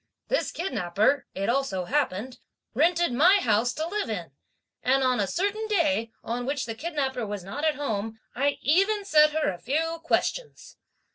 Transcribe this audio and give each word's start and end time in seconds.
This 0.29 0.51
kidnapper, 0.51 1.27
it 1.35 1.47
also 1.47 1.85
happened, 1.85 2.39
rented 2.73 3.13
my 3.13 3.35
house 3.35 3.71
to 3.73 3.85
live 3.87 4.09
in; 4.09 4.31
and 4.81 5.03
on 5.03 5.19
a 5.19 5.27
certain 5.27 5.67
day, 5.67 6.11
on 6.23 6.47
which 6.47 6.65
the 6.65 6.73
kidnapper 6.73 7.23
was 7.27 7.43
not 7.43 7.63
at 7.63 7.75
home, 7.75 8.17
I 8.33 8.57
even 8.63 9.05
set 9.05 9.29
her 9.29 9.49
a 9.53 9.59
few 9.59 9.99
questions. 10.01 10.77